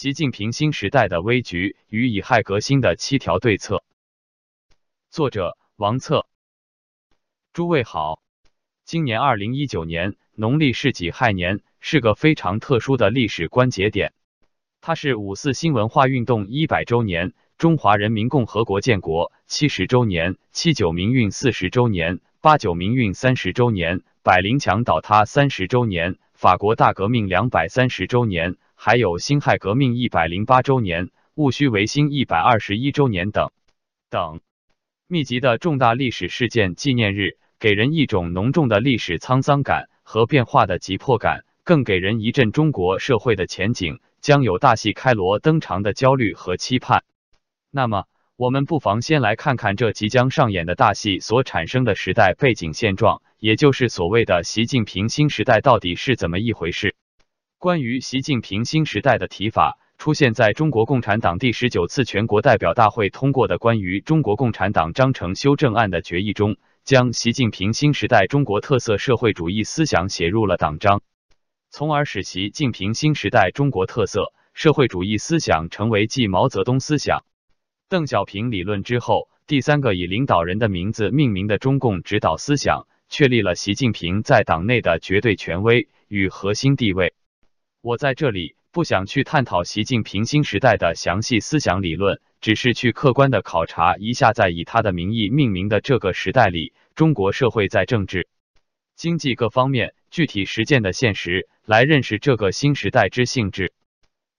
[0.00, 3.84] 习近平新时代的危局与以亥革新的七条对策。
[5.10, 6.26] 作者王策。
[7.52, 8.22] 诸位好，
[8.86, 14.14] 今年二零一九年农历是己亥年，是个非常特殊的历史关节点。
[14.80, 28.56] 它是五四新文化运动一百周年、中华人民共和国建国七十周年、七九民运四十周年、八九民运三十周年、百灵墙倒塌三十周年、法国大革命两百三十周年。
[28.82, 33.50] 还有辛亥革命一百零八周年、戊戌维新一百二十一周年等
[34.08, 34.40] 等
[35.06, 47.04] 密集的重大历史事件纪念日，给人一种浓重的历史沧桑感和变化的急迫感，更给人一阵中国社会的前景将有大戏开锣登场的焦虑和期盼。
[47.70, 56.94] 那么，我们不妨先来看看这即将上演的大戏所产生的时代背景现状，也就是所谓的习近平新时代到底是怎么一回事。
[57.60, 71.02] 关于习近平新时代的提法，出现在中国共产党第十九次全国代表大会通过的关于中国共产党章程修正案的决议中，将习近平新时代中国特色社会主义思想写入了党章，
[71.68, 77.24] 从而使习近平新时代中国特色社会主义思想成为继毛泽东思想、
[77.90, 87.12] 邓小平理论之后第三个以领导人的名字命名的中共指导思想，确立了习近平在党内的绝对权威与核心地位。
[87.82, 98.28] 我在这里不想去探讨习近平新时代的详细思想理论，只是去客观的考察一下，在以他的名义命名的这个时代里，中国社会在政治、
[98.96, 103.72] 经济各方面具体实践的现实，来认识这个新时代之性质。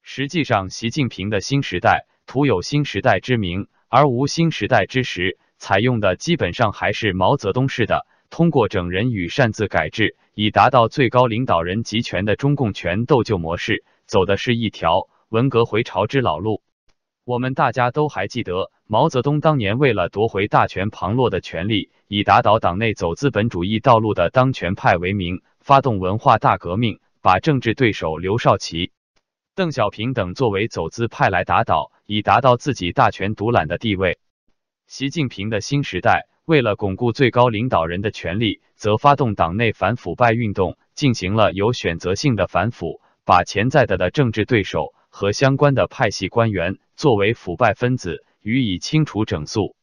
[0.03, 8.05] 实际上，习近平的新时代徒有新时代之名，而无新时代之实，采用的基本上还是毛泽东式的。
[8.31, 16.64] 通过整人与擅自改制，以达到最高领导人集权的中共权斗旧模式，走的是一条文革回潮之老路。
[17.25, 28.93] 我们大家都还记得，毛泽东当年为了夺回大权旁落的权力，以打倒党内走资本主义道路的当权派为名，发动文化大革命，把政治对手刘少奇、
[29.55, 34.20] 邓小平等作为走资派来打倒，以达到自己大权独揽的地位。
[34.87, 36.30] 习近平的新时代。
[36.45, 49.75] 为了巩固最高领导人的权力，则发动党内反腐败运动，进行了有选择性的反腐，把潜在的的政治对手和相关的派系官员作为腐败分子予以清除整肃。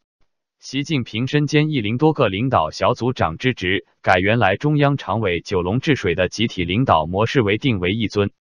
[0.58, 8.32] 习近平身兼一零多个领导小组长之职，改原来中央常委九龙治水的集体领导模式为定为一尊，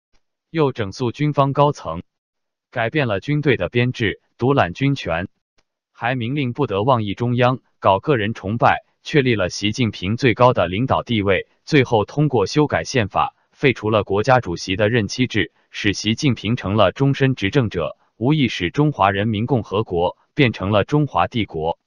[0.48, 2.02] 又整肃军方高层，
[2.70, 5.28] 改变了军队的编制，独揽军权。
[5.98, 11.48] 还明令不得妄议中央，搞个人崇拜，确立了习近平最高的领导地位。
[11.64, 21.78] 最后通过修改宪法，废除了国家主席的任期制，使习近平成了终身执政者，无意使中华人民共和国变成了中华帝国。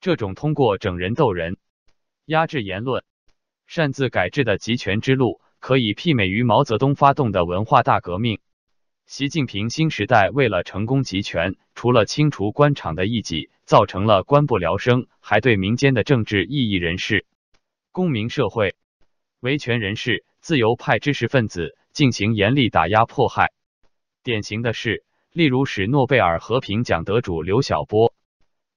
[0.00, 1.56] 这种通过整人斗人、
[2.26, 3.04] 压制言论、
[3.68, 8.40] 擅自改制的集权之路，可以媲美于毛泽东发动的文化大革命。
[9.06, 17.26] 习近平新时代为了成功集权，除了清除官场的异己，造成了官不聊生，还对民间的政治异议人士、
[17.92, 18.74] 公民社会、
[19.40, 23.52] 维权人士、自由派知识分子进行严厉打压迫害。
[24.22, 28.14] 典型的是，例如使诺贝尔和平奖得主刘晓波、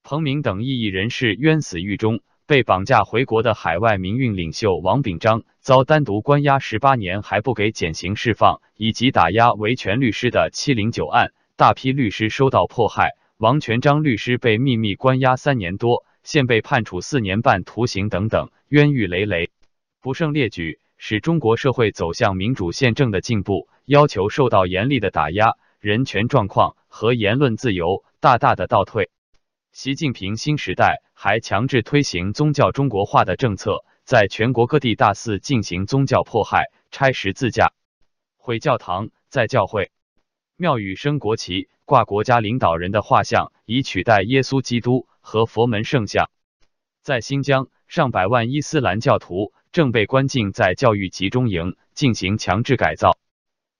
[0.03, 2.19] 彭明等异议人士冤死狱中。
[2.47, 13.17] 被绑架回国的海外民运领袖王炳章遭单独关押十八年还不给减刑释放，以及打压维权律师的七零九案，大批律师受到迫害。
[13.35, 19.49] 王全章律师被秘密关押三年多，现被判处四年半徒刑等等，冤狱累累，
[20.01, 29.09] 不胜列举，使中国社会走向民主宪政的进步要求受到严厉的打压，人权状况和言论自由大大的倒退。
[29.73, 37.73] 习近平新时代还强制推行宗教中国化的政策，在全国各地大肆进行宗教迫害，拆十字架、
[38.37, 39.89] 毁教堂，在教会、
[40.57, 46.29] 庙宇升国旗、挂国家领导人的画像，以取代耶稣基督和佛门圣像。
[47.01, 53.17] 在新疆，上百万伊斯兰教徒正被关进在教育集中营进行强制改造。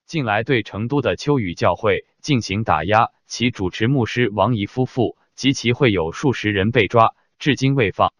[0.08, 5.20] 近来对成都的秋雨教会进行打压，其主持牧师王怡夫妇。
[5.38, 8.14] 及其会有数十人被抓，至今未放。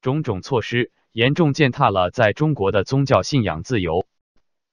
[0.00, 4.06] 种种措施严重践踏了在中国的宗教信仰自由。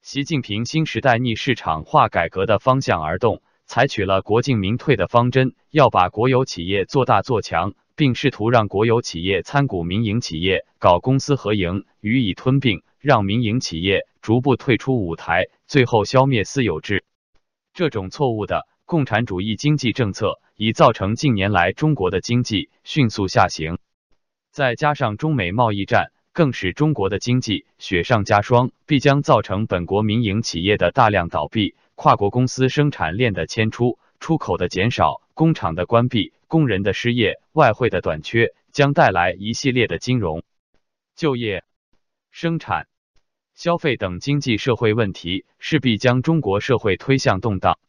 [0.01, 17.03] 习近平新时代逆市场化改革的方向而动，采取了国进民退的方针，要把国有企业做大做强，并试图让国有企业参股民营企业，搞公私合营，予以吞并，让民营企业逐步退出舞台，最后消灭私有制。
[17.73, 23.79] 这种错误的共产主义经济政策已造成近年来中国的经济迅速下行，
[24.51, 40.43] 再加上中美贸易战，更使中国的经济雪上加霜，必将造成本国民营企业的大量倒闭，跨国公司生产链的迁出，出口的减少，工厂的关闭，工人的失业，外汇的短缺，将带来一系列的金融、
[41.15, 41.63] 就业、
[42.29, 42.85] 生产。
[43.55, 47.79] 消费等经济社会问题势必将中国社会推向动荡。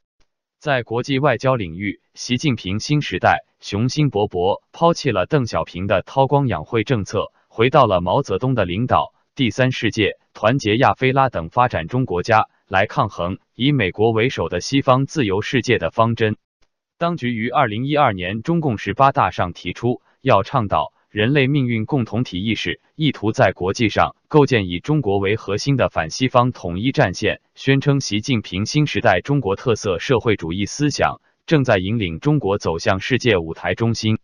[0.62, 16.37] 在国际外交领域，习近平新时代雄心勃勃，抛弃了邓小平的韬光养晦政策，回到了毛泽东的领导第三世界、团结亚非拉等发展中国家来抗衡以美国为首的西方自由世界的方针。
[16.97, 20.91] 当局于二零一二年中共十八大上提出，要倡导。
[21.12, 34.20] 人类命运共同体意识，意图在国际上构建以中国为核心的反西方统一战线，宣称习近平新时代中国特色社会主义思想正在引领中国走向世界舞台中心，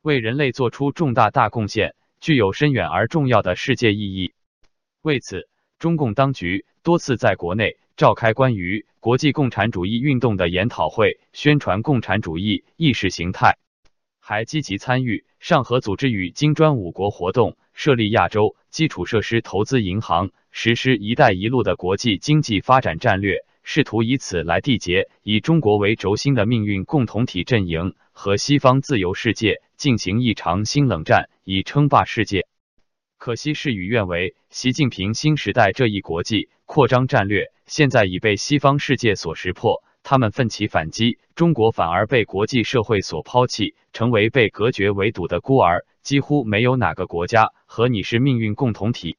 [0.00, 4.32] 为人类做出重大大贡献，具有深远而重要的世界意义。
[5.02, 5.46] 为此，
[5.78, 13.58] 中共当局多次在国内召开关于国际共产主义运动的研讨会，宣传共产主义意识形态。
[14.26, 32.46] 还积极参与上合组织与金砖五国活动，设立亚洲基础设施投资银行，实施“一带一路”的国际经济发展战略，试图以此来缔结以中国为轴心的命运共同体阵营，和西方自由世界进行一场新冷战，以称霸世界。
[33.18, 39.84] 可惜事与愿违，习近平新时代这一国际扩张战略，现在已被西方世界所识破。
[40.04, 45.86] 他们奋起反击，中国反而被国际社会所抛弃，成为被隔绝围堵的孤儿。
[46.02, 49.16] 几乎没有哪个国家和你是命运共同体。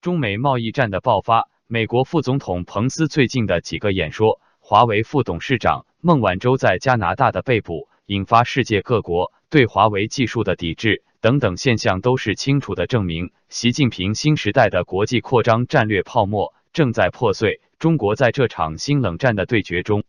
[0.00, 17.60] 中美贸易战的爆发，美国副总统彭斯最近的几个演说，华为副董事长孟晚舟在加拿大的被捕，引发世界各国对华为技术的抵制等等现象，都是清楚的证明，习近平新时代的国际扩张战略泡沫正在破碎。
[17.78, 20.04] 中国在这场新冷战的对决中。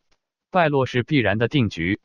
[0.56, 2.00] 败落是必然的定局。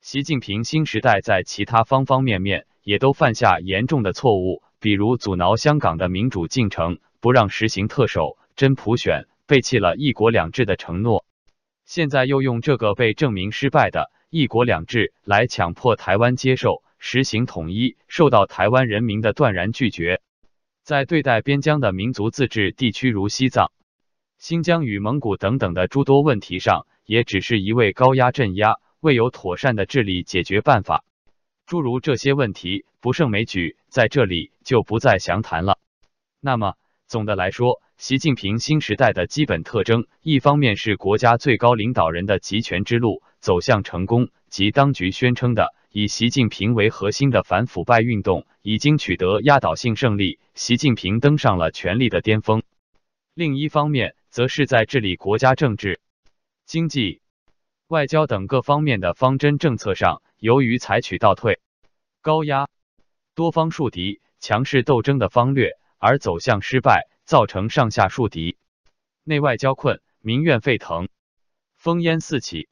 [0.00, 11.24] 习近平新时代在其他方方面面也都犯下严重的错误，比如阻挠香港的民主进程，不让实行特首、真普选，背弃了一国两制的承诺。
[11.84, 20.20] 现在又用这个被证明失败的一国两制来强迫台湾接受实行统一，受到台湾人民的断然拒绝。
[20.84, 23.72] 在对待边疆的民族自治地区如西藏、
[24.40, 26.86] 新疆与蒙古等等的诸多问题上。
[27.06, 31.04] 也只是一味高压镇压，未有妥善的治理解决办法。
[31.66, 35.80] 诸如这些问题不胜枚举，在这里就不再详谈了。
[36.40, 36.74] 那么，
[37.08, 52.62] 总的来说，习近平新时代的基本特征，一方面是国家最高领导人的集权之路走向成功，即当局宣称的以习近平为核心的反腐败运动已经取得压倒性胜利，习近平登上了权力的巅峰。
[53.34, 56.00] 另一方面，则是在治理国家政治。
[56.64, 57.20] 经济、
[57.88, 61.60] 外交等各方面的方针政策上，由于采取倒退、
[62.20, 62.68] 高压、
[63.34, 68.56] 多方树敌、强势斗争的方略，而走向失败，造成上下树敌、
[69.24, 71.08] 内外交困、民怨沸腾、
[71.82, 72.68] 烽烟四起。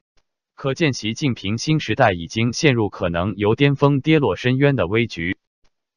[0.55, 5.37] 可见，习近平新时代已经陷入可能由巅峰跌落深渊的危局。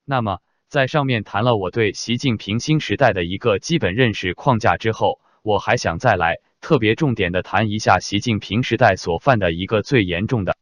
[0.05, 6.37] 那么，在上面谈了我对习近平新时代的一个基本认识框架之后，我还想再来。
[6.61, 10.57] 特别重点的谈一下习近平时代所犯的一个最严重的，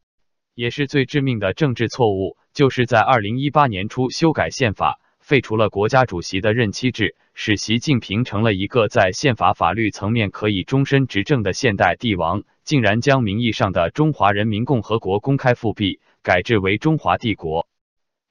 [0.54, 17.68] 也是最致命的政治错误，就是在二零一八年初修改宪法，废除了国家主席的任期制，使习近平成了一个在宪法法律层面可以终身执政的现代帝王，竟然将名义上的中华人民共和国公开复辟，改制为中华帝国。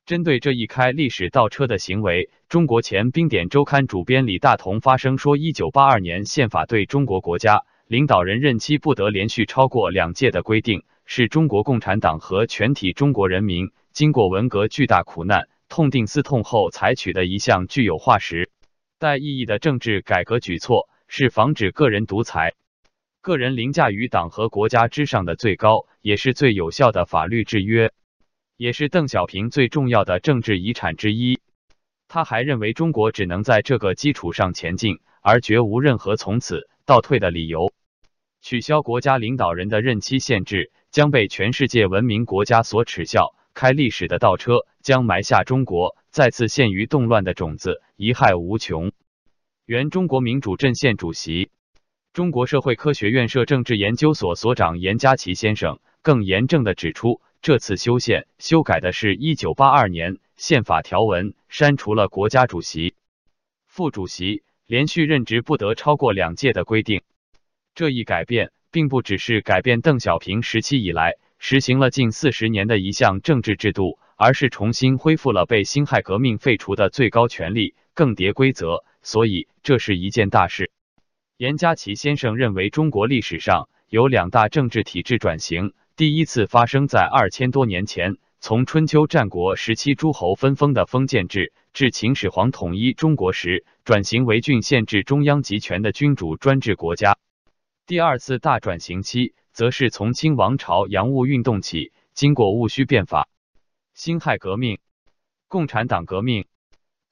[0.09, 18.49] 针对这一开历史倒车的行为，中国前冰点周刊主编李大同发声说：“一九八二年宪法对中国国家领导人任期不得连续超过两届的规定，是中国共产党和全体中国人民经过文革巨大苦难、痛定思痛后采取的一项具有划时
[18.97, 22.55] 代意义的政治改革举措，是防止个人独裁、
[23.21, 27.91] 个人凌驾于党和国家之上的最高也是最有效的法律制约。”
[28.59, 31.39] 也是邓小平最重要的政治遗产之一。
[32.09, 37.71] 他还认为，中国只能在这个基础上前进，而绝无任何从此倒退的理由。
[38.41, 48.91] 取消国家领导人的任期限制，将被全世界文明国家所耻笑；开历史的倒车，将埋下中国再次陷于动乱的种子，贻害无穷。
[49.65, 51.49] 原中国民主阵线主席。
[52.11, 62.95] 中国社会科学院社政治研究所所长严家琪先生更严正的指出，这次修宪修改的是一九八二年宪法条文，删除了国家主席、
[63.67, 67.01] 副主席连续任职不得超过两届的规定。
[67.75, 78.83] 这一改变并不只是改变邓小平时期以来实行了近四十年的一项政治制度，而是重新恢复了被辛亥革命废除的最高权力，更迭规则。
[79.01, 80.71] 所以，这是一件大事。
[81.37, 97.17] 严家琪先生认为，中国历史上有两大政治体制转型，第一次发生在二千多年前，从春秋战国时期诸侯分封的封建制，至秦始皇统一中国时转型为郡县制中央集权的君主专制国家。
[97.85, 103.27] 第二次大转型期，则是从清王朝洋务运动起，经过戊戌变法、
[103.93, 104.79] 辛亥革命、
[105.49, 106.45] 共产党革命、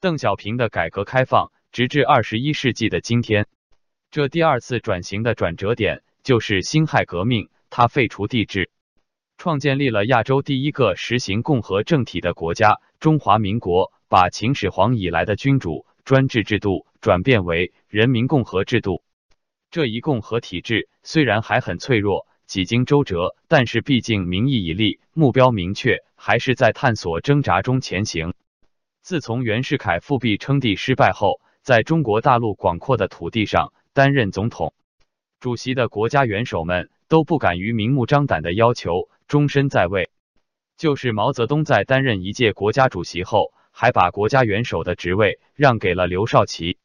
[0.00, 3.48] 邓小平的改革开放，直至二十一世纪的今天。
[4.10, 8.70] 这第二次转型的转折点就是辛亥革命，它废除帝制，
[9.38, 19.04] 创建立了亚洲第一个实行共和政体的国家——中华民国，把秦始皇以来的君主专制制度转变为人民共和制度。
[19.70, 28.34] 这一共和体制虽然还很脆弱，几经周折，但是毕竟民意已立，目标明确，还是在探索挣扎中前行。
[29.02, 33.72] 自从袁世凯复辟称帝失败后，在中国大陆广阔的土地上。
[33.94, 34.74] 担任总统、
[35.40, 40.10] 主席的国家元首们都不敢于明目张胆的要求终身在位。
[40.76, 46.78] 就是毛泽东在担任一届国家主席后，还把国家元首的职位让给了刘少奇。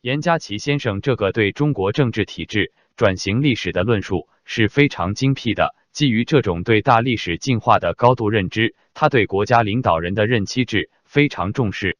[0.00, 5.76] 严家琪先生这个对中国政治体制转型历史的论述是非常精辟的。
[5.92, 11.98] 基于这种对大历史进化的高度认知，他对国家领导人的任期制非常重视。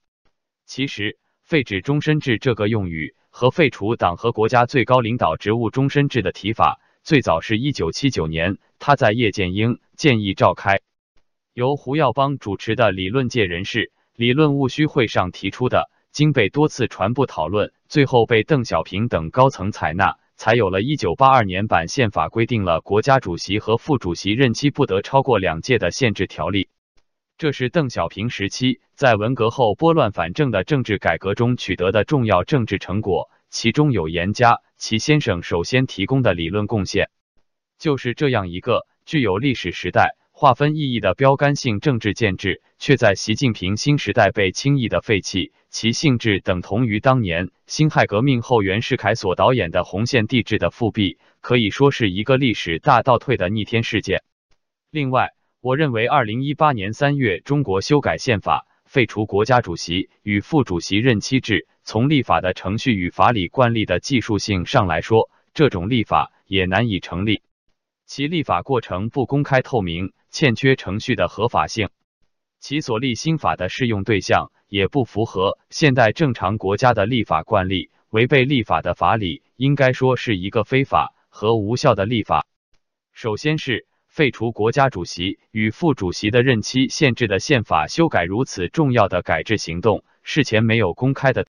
[0.66, 3.14] 其实，废止终身制这个用语。
[3.36, 10.80] 和废除党和国家最高领导职务终身制的提法，最早是一九七九年，他在叶剑英建议召开
[11.52, 26.70] 由胡耀邦主持的理论界人士理论务虚会上提出的，经被多次传播讨论，最后被邓小平等高层采纳，才有了一九八二年版宪法规定了国家主席和副主席任期不得超过两届的限制条例。
[27.36, 37.10] 这是邓小平时期在文革后拨乱反正的政治改革中取得的重要政治成果，其中有严家齐先生首先提供的理论贡献。
[37.78, 54.24] 就是这样一个具有历史时代划分意义的标杆性政治建制，却在习近平新时代被轻易的废弃，其性质等同于当年辛亥革命后袁世凯所导演的红线帝制的复辟，可以说是一个历史大倒退的逆天事件。
[54.90, 55.30] 另外，
[55.60, 61.68] 我认为，二零一八年三月，中国修改宪法，废除国家主席与副主席任期制。
[61.84, 67.42] 从立法的程序与法理惯例的技术性上来说，这种立法也难以成立。
[68.06, 71.88] 其立法过程不公开透明，欠缺程序的合法性；
[72.58, 82.46] 其所立新法的适用对象也不符合现代正常国家的立法惯例，违背立法的法理，应该说是一个非法和无效的立法。
[83.12, 83.86] 首先是。
[84.06, 91.48] 废除国家主席与副主席的任期限制的宪法修改如此重要的改制行动，事前没有公开的。